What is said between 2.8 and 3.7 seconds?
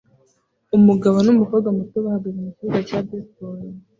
cya baseball